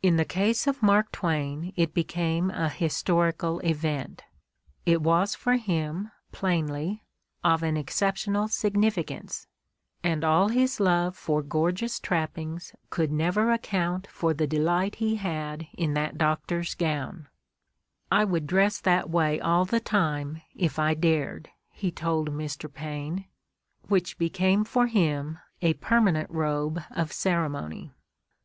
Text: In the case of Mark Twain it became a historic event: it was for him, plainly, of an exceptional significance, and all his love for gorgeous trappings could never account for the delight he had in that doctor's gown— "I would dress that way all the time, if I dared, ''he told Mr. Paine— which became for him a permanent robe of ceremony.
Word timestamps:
In 0.00 0.16
the 0.16 0.24
case 0.24 0.68
of 0.68 0.80
Mark 0.80 1.10
Twain 1.10 1.72
it 1.74 1.92
became 1.92 2.50
a 2.52 2.68
historic 2.68 3.40
event: 3.42 4.22
it 4.84 5.02
was 5.02 5.34
for 5.34 5.54
him, 5.54 6.12
plainly, 6.30 7.02
of 7.42 7.64
an 7.64 7.76
exceptional 7.76 8.46
significance, 8.46 9.48
and 10.04 10.22
all 10.22 10.50
his 10.50 10.78
love 10.78 11.16
for 11.16 11.42
gorgeous 11.42 11.98
trappings 11.98 12.74
could 12.90 13.10
never 13.10 13.50
account 13.50 14.06
for 14.06 14.32
the 14.32 14.46
delight 14.46 14.94
he 15.02 15.16
had 15.16 15.66
in 15.76 15.94
that 15.94 16.16
doctor's 16.16 16.76
gown— 16.76 17.26
"I 18.12 18.22
would 18.22 18.46
dress 18.46 18.80
that 18.82 19.10
way 19.10 19.40
all 19.40 19.64
the 19.64 19.80
time, 19.80 20.42
if 20.54 20.78
I 20.78 20.94
dared, 20.94 21.48
''he 21.72 21.90
told 21.90 22.30
Mr. 22.30 22.72
Paine— 22.72 23.24
which 23.88 24.16
became 24.16 24.62
for 24.62 24.86
him 24.86 25.40
a 25.60 25.74
permanent 25.74 26.30
robe 26.30 26.84
of 26.92 27.10
ceremony. 27.12 27.90